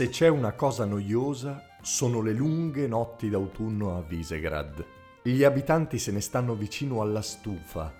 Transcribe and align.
Se 0.00 0.08
c'è 0.08 0.28
una 0.28 0.52
cosa 0.52 0.86
noiosa, 0.86 1.62
sono 1.82 2.22
le 2.22 2.32
lunghe 2.32 2.86
notti 2.86 3.28
d'autunno 3.28 3.98
a 3.98 4.00
Visegrad. 4.00 4.82
Gli 5.22 5.44
abitanti 5.44 5.98
se 5.98 6.10
ne 6.10 6.22
stanno 6.22 6.54
vicino 6.54 7.02
alla 7.02 7.20
stufa, 7.20 7.92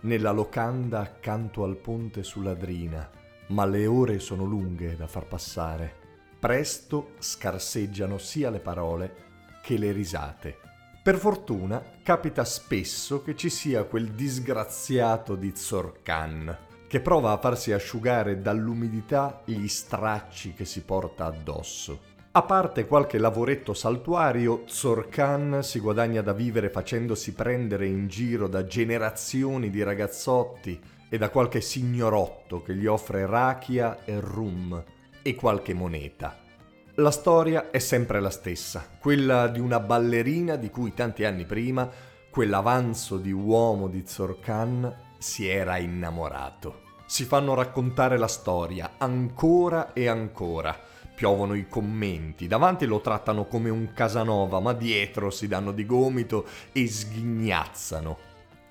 nella 0.00 0.32
locanda 0.32 0.98
accanto 0.98 1.62
al 1.62 1.76
ponte 1.76 2.24
sulla 2.24 2.54
Drina, 2.54 3.08
ma 3.50 3.66
le 3.66 3.86
ore 3.86 4.18
sono 4.18 4.42
lunghe 4.42 4.96
da 4.96 5.06
far 5.06 5.26
passare. 5.26 5.94
Presto 6.40 7.12
scarseggiano 7.20 8.18
sia 8.18 8.50
le 8.50 8.58
parole 8.58 9.14
che 9.62 9.78
le 9.78 9.92
risate. 9.92 10.58
Per 11.04 11.16
fortuna 11.16 11.80
capita 12.02 12.44
spesso 12.44 13.22
che 13.22 13.36
ci 13.36 13.48
sia 13.48 13.84
quel 13.84 14.10
disgraziato 14.10 15.36
di 15.36 15.52
Zorkan 15.54 16.72
che 16.94 17.00
prova 17.00 17.32
a 17.32 17.38
farsi 17.38 17.72
asciugare 17.72 18.40
dall'umidità 18.40 19.42
gli 19.44 19.66
stracci 19.66 20.54
che 20.54 20.64
si 20.64 20.82
porta 20.82 21.24
addosso. 21.24 21.98
A 22.30 22.42
parte 22.42 22.86
qualche 22.86 23.18
lavoretto 23.18 23.74
saltuario, 23.74 24.62
Zorkan 24.66 25.58
si 25.64 25.80
guadagna 25.80 26.22
da 26.22 26.32
vivere 26.32 26.70
facendosi 26.70 27.32
prendere 27.32 27.86
in 27.86 28.06
giro 28.06 28.46
da 28.46 28.64
generazioni 28.64 29.70
di 29.70 29.82
ragazzotti 29.82 30.80
e 31.08 31.18
da 31.18 31.30
qualche 31.30 31.60
signorotto 31.60 32.62
che 32.62 32.76
gli 32.76 32.86
offre 32.86 33.26
rachia 33.26 34.04
e 34.04 34.20
rum 34.20 34.80
e 35.20 35.34
qualche 35.34 35.74
moneta. 35.74 36.38
La 36.94 37.10
storia 37.10 37.72
è 37.72 37.80
sempre 37.80 38.20
la 38.20 38.30
stessa, 38.30 38.88
quella 39.00 39.48
di 39.48 39.58
una 39.58 39.80
ballerina 39.80 40.54
di 40.54 40.70
cui 40.70 40.94
tanti 40.94 41.24
anni 41.24 41.44
prima 41.44 41.90
quell'avanzo 42.30 43.16
di 43.16 43.32
uomo 43.32 43.88
di 43.88 44.04
Zorkan 44.06 45.16
si 45.18 45.48
era 45.48 45.76
innamorato. 45.78 46.82
Si 47.06 47.24
fanno 47.24 47.54
raccontare 47.54 48.16
la 48.16 48.26
storia 48.26 48.92
ancora 48.98 49.92
e 49.92 50.08
ancora. 50.08 50.76
Piovono 51.14 51.54
i 51.54 51.68
commenti, 51.68 52.46
davanti 52.46 52.86
lo 52.86 53.00
trattano 53.00 53.46
come 53.46 53.70
un 53.70 53.92
Casanova, 53.92 54.58
ma 54.58 54.72
dietro 54.72 55.30
si 55.30 55.46
danno 55.46 55.72
di 55.72 55.86
gomito 55.86 56.46
e 56.72 56.88
sghignazzano. 56.88 58.18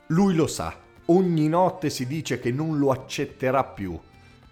Lui 0.07 0.35
lo 0.35 0.47
sa, 0.47 0.75
ogni 1.05 1.47
notte 1.47 1.89
si 1.89 2.05
dice 2.07 2.39
che 2.39 2.51
non 2.51 2.79
lo 2.79 2.91
accetterà 2.91 3.63
più, 3.63 3.97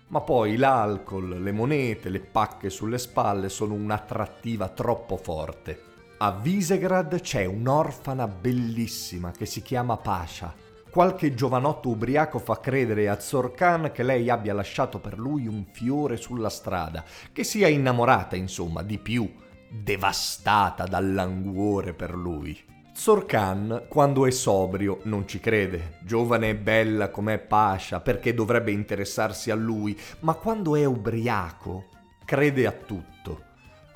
ma 0.08 0.22
poi 0.22 0.58
l'alcol, 0.58 1.42
le 1.42 1.52
monete, 1.52 2.10
le 2.10 2.20
pacche 2.20 2.70
sulle 2.70 2.98
spalle 2.98 3.50
sono 3.50 3.74
un'attrattiva 3.74 4.70
troppo 4.70 5.18
forte. 5.18 5.84
A 6.20 6.32
Visegrad 6.32 7.20
c'è 7.20 7.46
un'orfana 7.46 8.28
bellissima 8.28 9.32
che 9.32 9.46
si 9.46 9.62
chiama 9.62 9.98
Pasha 9.98 10.70
Qualche 10.92 11.34
giovanotto 11.34 11.88
ubriaco 11.88 12.38
fa 12.38 12.60
credere 12.60 13.08
a 13.08 13.18
Zorkan 13.18 13.92
che 13.94 14.04
lei 14.04 14.30
abbia 14.30 14.54
lasciato 14.54 15.00
per 15.00 15.18
lui 15.18 15.48
un 15.48 15.64
fiore 15.72 16.18
sulla 16.18 16.50
strada, 16.50 17.06
che 17.32 17.46
sia 17.46 17.70
innamorata, 17.70 18.36
insomma, 18.36 18.84
di 18.84 18.98
più, 18.98 19.34
devastata 19.70 20.84
dal 20.84 21.14
languore 21.14 21.94
per 21.94 22.14
lui. 22.14 22.62
Zorkan, 22.92 23.86
quando 23.88 24.26
è 24.26 24.32
sobrio, 24.32 25.00
non 25.04 25.26
ci 25.30 25.40
crede. 25.40 26.00
Giovane 26.02 26.50
e 26.50 26.56
bella 26.58 27.10
com'è 27.10 27.40
Pasha, 27.40 28.02
perché 28.02 28.34
dovrebbe 28.34 28.72
interessarsi 28.72 29.50
a 29.50 29.56
lui, 29.56 29.98
ma 30.20 30.34
quando 30.34 30.76
è 30.76 30.84
ubriaco, 30.84 31.86
crede 32.26 32.68
a 32.68 32.74
tutto. 32.74 33.44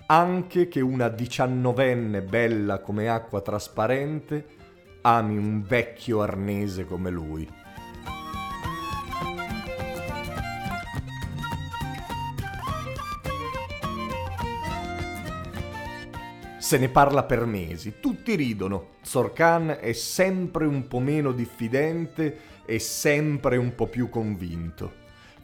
Anche 0.05 0.69
che 0.69 0.79
una 0.79 1.09
diciannovenne 1.09 2.21
bella 2.21 2.79
come 2.79 3.09
acqua 3.09 3.41
trasparente 3.41 4.63
ami 5.07 5.37
un 5.37 5.61
vecchio 5.61 6.21
arnese 6.21 6.83
come 6.83 7.11
lui. 7.11 7.47
Se 16.57 16.79
ne 16.79 16.89
parla 16.89 17.21
per 17.21 17.45
mesi, 17.45 17.99
tutti 17.99 18.33
ridono. 18.33 18.93
Zorkan 19.03 19.77
è 19.79 19.93
sempre 19.93 20.65
un 20.65 20.87
po' 20.87 20.97
meno 20.97 21.31
diffidente 21.33 22.39
e 22.65 22.79
sempre 22.79 23.57
un 23.57 23.75
po' 23.75 23.85
più 23.85 24.09
convinto. 24.09 24.91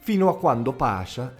Fino 0.00 0.28
a 0.28 0.36
quando 0.36 0.72
Pasha 0.72 1.32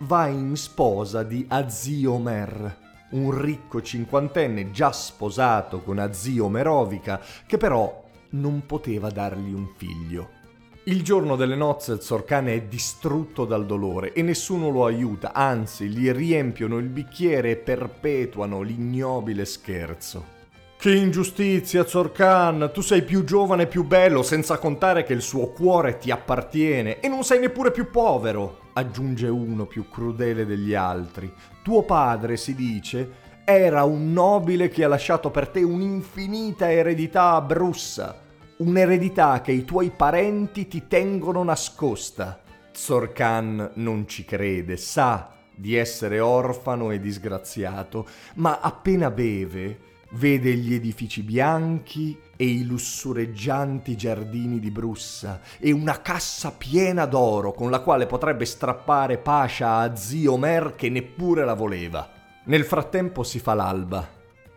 va 0.00 0.26
in 0.26 0.54
sposa 0.56 1.22
di 1.22 1.46
Azi 1.48 2.04
Omer, 2.04 2.81
un 3.12 3.38
ricco 3.40 3.80
cinquantenne 3.80 4.70
già 4.70 4.92
sposato 4.92 5.80
con 5.80 5.98
Azio 5.98 6.48
Merovica, 6.48 7.20
che 7.46 7.56
però 7.56 8.04
non 8.30 8.64
poteva 8.66 9.10
dargli 9.10 9.52
un 9.52 9.68
figlio. 9.76 10.40
Il 10.84 11.02
giorno 11.02 11.36
delle 11.36 11.54
nozze 11.54 12.00
Zorcane 12.00 12.54
è 12.54 12.62
distrutto 12.62 13.44
dal 13.44 13.66
dolore 13.66 14.12
e 14.12 14.22
nessuno 14.22 14.68
lo 14.68 14.84
aiuta, 14.84 15.32
anzi 15.32 15.86
gli 15.86 16.10
riempiono 16.10 16.78
il 16.78 16.88
bicchiere 16.88 17.52
e 17.52 17.56
perpetuano 17.56 18.62
l'ignobile 18.62 19.44
scherzo. 19.44 20.40
Che 20.76 20.92
ingiustizia, 20.92 21.86
Zorcan! 21.86 22.70
Tu 22.74 22.80
sei 22.80 23.02
più 23.02 23.22
giovane 23.22 23.62
e 23.62 23.66
più 23.68 23.84
bello, 23.84 24.24
senza 24.24 24.58
contare 24.58 25.04
che 25.04 25.12
il 25.12 25.22
suo 25.22 25.52
cuore 25.52 25.98
ti 25.98 26.10
appartiene 26.10 26.98
e 26.98 27.06
non 27.06 27.22
sei 27.22 27.38
neppure 27.38 27.70
più 27.70 27.88
povero 27.88 28.61
aggiunge 28.74 29.28
uno 29.28 29.66
più 29.66 29.88
crudele 29.88 30.46
degli 30.46 30.74
altri. 30.74 31.32
Tuo 31.62 31.82
padre, 31.82 32.36
si 32.36 32.54
dice, 32.54 33.10
era 33.44 33.84
un 33.84 34.12
nobile 34.12 34.68
che 34.68 34.84
ha 34.84 34.88
lasciato 34.88 35.30
per 35.30 35.48
te 35.48 35.62
un'infinita 35.62 36.70
eredità 36.70 37.32
a 37.32 37.40
Brussa, 37.40 38.18
un'eredità 38.58 39.40
che 39.40 39.52
i 39.52 39.64
tuoi 39.64 39.90
parenti 39.90 40.68
ti 40.68 40.86
tengono 40.86 41.42
nascosta. 41.42 42.40
Zorcan 42.70 43.72
non 43.74 44.06
ci 44.08 44.24
crede, 44.24 44.76
sa 44.76 45.30
di 45.54 45.76
essere 45.76 46.20
orfano 46.20 46.90
e 46.90 47.00
disgraziato, 47.00 48.06
ma 48.34 48.60
appena 48.60 49.10
beve 49.10 49.90
vede 50.12 50.54
gli 50.54 50.74
edifici 50.74 51.22
bianchi 51.22 52.18
e 52.36 52.44
i 52.44 52.64
lussureggianti 52.64 53.96
giardini 53.96 54.58
di 54.58 54.70
Brussa 54.70 55.40
e 55.58 55.70
una 55.70 56.00
cassa 56.00 56.52
piena 56.52 57.06
d'oro 57.06 57.52
con 57.52 57.70
la 57.70 57.80
quale 57.80 58.06
potrebbe 58.06 58.44
strappare 58.44 59.18
Pascia 59.18 59.76
a 59.76 59.94
zio 59.96 60.36
Mer 60.36 60.74
che 60.76 60.90
neppure 60.90 61.44
la 61.44 61.54
voleva. 61.54 62.10
Nel 62.44 62.64
frattempo 62.64 63.22
si 63.22 63.38
fa 63.38 63.54
l'alba, 63.54 64.06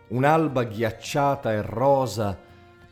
un'alba 0.08 0.64
ghiacciata 0.64 1.52
e 1.52 1.62
rosa 1.62 2.38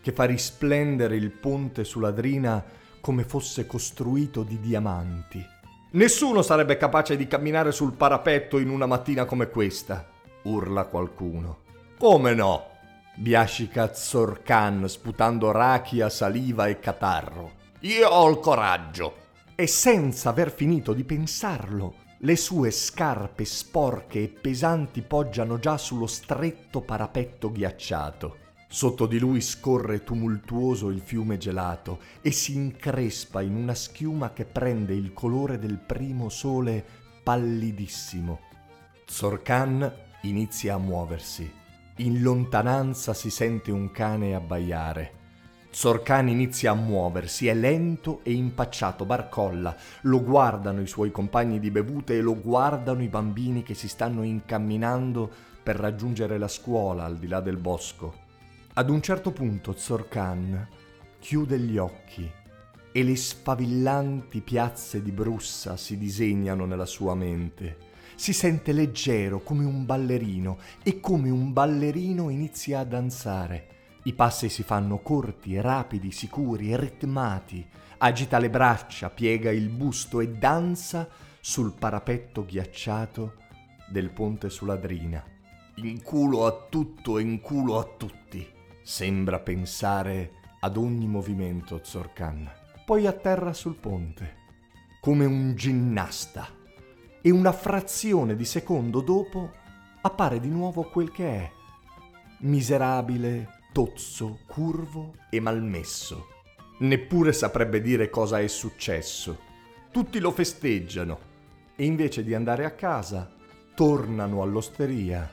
che 0.00 0.12
fa 0.12 0.24
risplendere 0.24 1.16
il 1.16 1.30
ponte 1.30 1.82
sulla 1.84 2.10
Drina 2.10 2.62
come 3.00 3.24
fosse 3.24 3.66
costruito 3.66 4.42
di 4.42 4.60
diamanti. 4.60 5.44
Nessuno 5.92 6.42
sarebbe 6.42 6.76
capace 6.76 7.16
di 7.16 7.26
camminare 7.26 7.72
sul 7.72 7.92
parapetto 7.92 8.58
in 8.58 8.68
una 8.68 8.86
mattina 8.86 9.24
come 9.24 9.48
questa, 9.48 10.08
urla 10.42 10.84
qualcuno. 10.84 11.63
Come 12.04 12.34
no? 12.34 12.66
biascica 13.14 13.94
Zorcan 13.94 14.86
sputando 14.90 15.50
rachia, 15.52 16.10
saliva 16.10 16.66
e 16.66 16.78
catarro. 16.78 17.52
Io 17.80 18.06
ho 18.06 18.28
il 18.28 18.40
coraggio. 18.40 19.14
E 19.54 19.66
senza 19.66 20.28
aver 20.28 20.52
finito 20.52 20.92
di 20.92 21.02
pensarlo, 21.02 21.94
le 22.18 22.36
sue 22.36 22.70
scarpe 22.72 23.46
sporche 23.46 24.22
e 24.22 24.28
pesanti 24.28 25.00
poggiano 25.00 25.58
già 25.58 25.78
sullo 25.78 26.06
stretto 26.06 26.82
parapetto 26.82 27.50
ghiacciato. 27.50 28.36
Sotto 28.68 29.06
di 29.06 29.18
lui 29.18 29.40
scorre 29.40 30.04
tumultuoso 30.04 30.90
il 30.90 31.00
fiume 31.00 31.38
gelato 31.38 32.00
e 32.20 32.32
si 32.32 32.54
increspa 32.54 33.40
in 33.40 33.54
una 33.54 33.74
schiuma 33.74 34.34
che 34.34 34.44
prende 34.44 34.92
il 34.92 35.14
colore 35.14 35.58
del 35.58 35.78
primo 35.78 36.28
sole 36.28 36.84
pallidissimo. 37.22 38.40
Zorcan 39.06 39.90
inizia 40.20 40.74
a 40.74 40.78
muoversi 40.78 41.62
in 41.98 42.22
lontananza 42.22 43.14
si 43.14 43.30
sente 43.30 43.70
un 43.70 43.92
cane 43.92 44.34
abbaiare. 44.34 45.22
Zorcan 45.70 46.28
inizia 46.28 46.72
a 46.72 46.74
muoversi, 46.74 47.46
è 47.46 47.54
lento 47.54 48.20
e 48.24 48.32
impacciato, 48.32 49.04
barcolla. 49.04 49.76
Lo 50.02 50.22
guardano 50.22 50.80
i 50.80 50.86
suoi 50.88 51.12
compagni 51.12 51.60
di 51.60 51.70
bevute 51.70 52.16
e 52.16 52.20
lo 52.20 52.40
guardano 52.40 53.02
i 53.02 53.08
bambini 53.08 53.62
che 53.62 53.74
si 53.74 53.86
stanno 53.86 54.22
incamminando 54.22 55.30
per 55.62 55.76
raggiungere 55.76 56.38
la 56.38 56.48
scuola 56.48 57.04
al 57.04 57.16
di 57.16 57.28
là 57.28 57.40
del 57.40 57.58
bosco. 57.58 58.22
Ad 58.74 58.90
un 58.90 59.00
certo 59.00 59.30
punto 59.30 59.72
Zorcan 59.72 60.68
chiude 61.20 61.58
gli 61.58 61.76
occhi 61.76 62.28
e 62.90 63.02
le 63.02 63.16
sfavillanti 63.16 64.40
piazze 64.40 65.00
di 65.00 65.12
Brussa 65.12 65.76
si 65.76 65.96
disegnano 65.96 66.66
nella 66.66 66.86
sua 66.86 67.14
mente 67.14 67.92
Si 68.16 68.32
sente 68.32 68.72
leggero 68.72 69.42
come 69.42 69.64
un 69.64 69.84
ballerino 69.84 70.58
e 70.82 71.00
come 71.00 71.30
un 71.30 71.52
ballerino 71.52 72.30
inizia 72.30 72.80
a 72.80 72.84
danzare. 72.84 73.68
I 74.04 74.12
passi 74.12 74.48
si 74.48 74.62
fanno 74.62 74.98
corti, 74.98 75.60
rapidi, 75.60 76.12
sicuri, 76.12 76.76
ritmati. 76.76 77.66
Agita 77.98 78.38
le 78.38 78.50
braccia, 78.50 79.10
piega 79.10 79.50
il 79.50 79.68
busto 79.68 80.20
e 80.20 80.28
danza 80.28 81.08
sul 81.40 81.72
parapetto 81.72 82.44
ghiacciato 82.44 83.36
del 83.88 84.10
ponte 84.10 84.50
sulla 84.50 84.76
Drina. 84.76 85.22
In 85.76 86.02
culo 86.02 86.46
a 86.46 86.66
tutto 86.68 87.18
in 87.18 87.40
culo 87.40 87.78
a 87.78 87.84
tutti. 87.96 88.46
Sembra 88.82 89.40
pensare 89.40 90.32
ad 90.60 90.76
ogni 90.76 91.08
movimento 91.08 91.80
Zorcan. 91.82 92.50
Poi 92.84 93.06
atterra 93.06 93.52
sul 93.52 93.76
ponte, 93.76 94.36
come 95.00 95.24
un 95.24 95.54
ginnasta. 95.56 96.46
E 97.26 97.30
una 97.30 97.52
frazione 97.52 98.36
di 98.36 98.44
secondo 98.44 99.00
dopo 99.00 99.50
appare 100.02 100.40
di 100.40 100.50
nuovo 100.50 100.82
quel 100.82 101.10
che 101.10 101.26
è. 101.26 101.50
Miserabile, 102.40 103.60
tozzo, 103.72 104.40
curvo 104.46 105.14
e 105.30 105.40
malmesso. 105.40 106.26
Neppure 106.80 107.32
saprebbe 107.32 107.80
dire 107.80 108.10
cosa 108.10 108.40
è 108.40 108.46
successo. 108.46 109.38
Tutti 109.90 110.18
lo 110.18 110.32
festeggiano 110.32 111.18
e 111.74 111.86
invece 111.86 112.22
di 112.22 112.34
andare 112.34 112.66
a 112.66 112.72
casa 112.72 113.32
tornano 113.74 114.42
all'osteria 114.42 115.26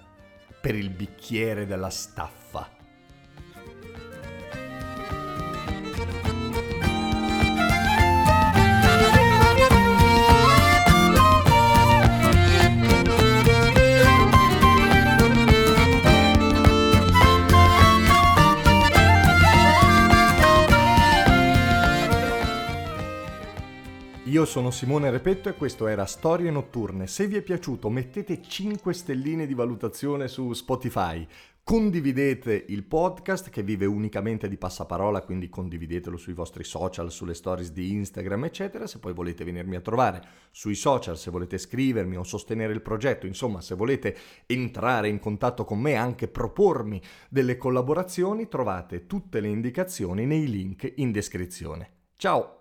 per 0.62 0.76
il 0.76 0.92
bicchiere 0.92 1.66
della 1.66 1.90
staffa. 1.90 2.41
Io 24.42 24.48
sono 24.48 24.72
Simone 24.72 25.12
Repetto 25.12 25.50
e 25.50 25.54
questo 25.54 25.86
era 25.86 26.06
Storie 26.06 26.50
Notturne. 26.50 27.06
Se 27.06 27.28
vi 27.28 27.36
è 27.36 27.44
piaciuto 27.44 27.92
mettete 27.92 28.42
5 28.42 28.92
stelline 28.92 29.46
di 29.46 29.54
valutazione 29.54 30.28
su 30.28 30.52
Spotify. 30.54 31.28
Condividete 31.64 32.66
il 32.70 32.84
podcast 32.86 33.52
che 33.52 33.62
vive 33.62 33.86
unicamente 33.86 34.48
di 34.48 34.58
passaparola, 34.58 35.22
quindi 35.22 35.48
condividetelo 35.48 36.18
sui 36.18 36.34
vostri 36.34 36.64
social, 36.64 37.12
sulle 37.12 37.36
stories 37.36 37.72
di 37.72 37.92
Instagram, 37.92 38.46
eccetera. 38.46 38.88
Se 38.88 38.98
poi 38.98 39.14
volete 39.14 39.44
venirmi 39.44 39.76
a 39.76 39.82
trovare 39.82 40.24
sui 40.50 40.74
social, 40.74 41.20
se 41.20 41.30
volete 41.30 41.60
scrivermi 41.60 42.18
o 42.18 42.24
sostenere 42.24 42.74
il 42.74 42.82
progetto, 42.82 43.28
insomma, 43.28 43.62
se 43.62 43.76
volete 43.76 44.18
entrare 44.48 45.08
in 45.08 45.20
contatto 45.20 45.66
con 45.66 45.78
me, 45.80 45.94
anche 45.94 46.28
propormi 46.28 47.00
delle 47.30 47.58
collaborazioni, 47.58 48.48
trovate 48.48 49.06
tutte 49.06 49.40
le 49.40 49.50
indicazioni 49.50 50.26
nei 50.26 50.50
link 50.50 50.94
in 50.96 51.12
descrizione. 51.12 51.92
Ciao! 52.16 52.61